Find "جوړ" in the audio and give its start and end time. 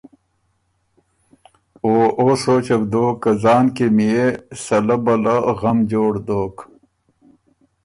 5.91-6.13